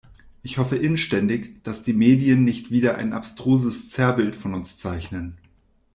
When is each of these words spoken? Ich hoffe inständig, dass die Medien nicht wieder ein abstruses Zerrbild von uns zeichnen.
Ich 0.41 0.57
hoffe 0.57 0.77
inständig, 0.77 1.61
dass 1.63 1.83
die 1.83 1.93
Medien 1.93 2.43
nicht 2.43 2.71
wieder 2.71 2.95
ein 2.95 3.13
abstruses 3.13 3.91
Zerrbild 3.91 4.35
von 4.35 4.55
uns 4.55 4.75
zeichnen. 4.77 5.37